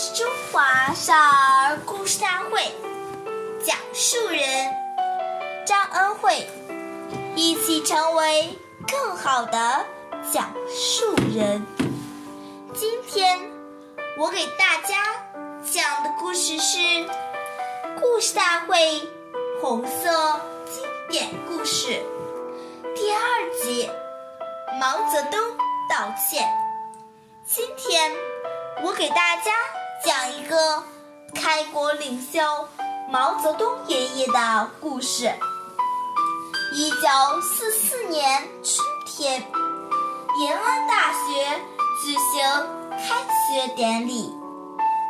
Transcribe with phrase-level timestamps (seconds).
[0.00, 2.72] 是中华少儿故事大会
[3.66, 4.72] 讲述人
[5.66, 6.48] 张恩惠，
[7.34, 8.56] 一起成为
[8.86, 9.84] 更好的
[10.32, 11.66] 讲述人。
[12.72, 13.40] 今天
[14.16, 15.16] 我给大家
[15.68, 16.78] 讲的故事是
[18.00, 18.76] 《故事大会》
[19.60, 22.00] 红色经典故事
[22.94, 23.20] 第二
[23.64, 23.90] 集：
[24.78, 25.40] 毛泽东
[25.90, 26.48] 道歉。
[27.44, 28.12] 今天。
[28.80, 29.50] 我给大家
[30.04, 30.84] 讲一个
[31.34, 32.40] 开国领袖
[33.10, 35.32] 毛泽东爷爷的故事。
[36.72, 39.44] 一九四四年春天，
[40.40, 41.60] 延安大学
[42.04, 44.32] 举行开学典礼，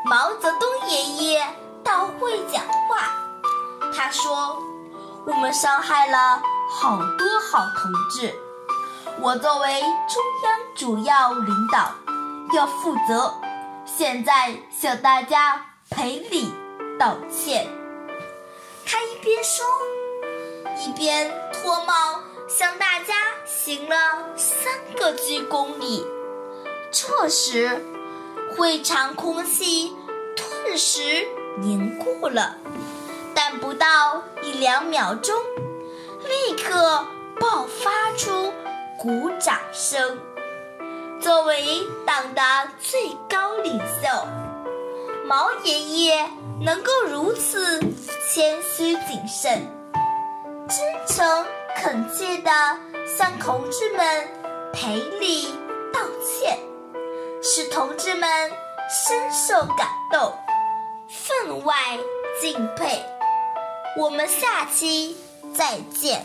[0.07, 1.47] 毛泽东爷爷
[1.85, 3.13] 到会讲话。
[3.95, 4.57] 他说
[5.27, 8.35] ：“我们伤害了好多好同志，
[9.21, 11.91] 我作为中央主要领导，
[12.55, 13.35] 要负责。”
[13.99, 15.61] 现在向大家
[15.91, 16.55] 赔礼
[17.01, 17.67] 道歉。
[18.87, 19.67] 他一边说，
[20.87, 23.13] 一边脱帽向大家
[23.45, 23.97] 行了
[24.37, 26.07] 三个鞠躬礼。
[26.93, 27.85] 这时，
[28.57, 29.93] 会场空气
[30.37, 31.27] 顿时
[31.57, 32.57] 凝固了，
[33.35, 35.35] 但不到一两秒钟，
[36.23, 37.05] 立刻
[37.41, 38.53] 爆发出
[38.97, 40.21] 鼓掌声。
[41.21, 42.41] 作为党的
[42.81, 43.09] 最
[43.69, 44.09] 领袖，
[45.27, 46.27] 毛爷爷
[46.59, 47.79] 能够如此
[48.33, 49.61] 谦虚谨慎、
[50.67, 52.51] 真诚恳切地
[53.07, 54.27] 向同志们
[54.73, 55.49] 赔礼
[55.93, 56.59] 道歉，
[57.43, 58.27] 使同志们
[58.89, 60.33] 深受感动，
[61.07, 61.75] 分外
[62.41, 63.05] 敬佩。
[63.99, 65.15] 我们下期
[65.55, 66.25] 再见。